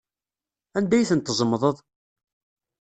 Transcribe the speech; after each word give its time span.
Anda 0.77 0.95
ay 0.97 1.07
tent-tzemḍeḍ? 1.09 1.77